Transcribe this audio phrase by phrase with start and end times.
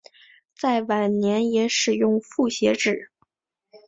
[0.55, 3.11] 在晚年也使用复写纸。